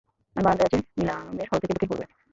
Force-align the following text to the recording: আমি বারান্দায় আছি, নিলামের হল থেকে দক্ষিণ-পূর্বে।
আমি 0.35 0.43
বারান্দায় 0.45 0.67
আছি, 0.69 0.77
নিলামের 0.97 1.47
হল 1.49 1.57
থেকে 1.61 1.73
দক্ষিণ-পূর্বে। 1.73 2.05